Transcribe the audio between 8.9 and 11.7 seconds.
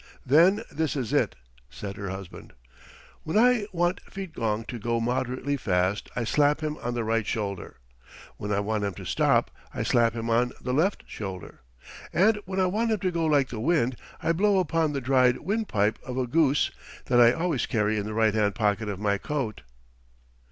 to stop I slap him on the left shoulder,